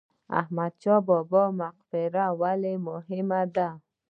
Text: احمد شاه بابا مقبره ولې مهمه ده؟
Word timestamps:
احمد 0.39 0.73
شاه 0.81 1.01
بابا 1.07 1.43
مقبره 1.61 2.25
ولې 2.41 2.73
مهمه 2.87 3.41
ده؟ 3.55 3.69